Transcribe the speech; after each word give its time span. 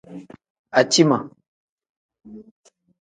Aciima. 0.79 1.17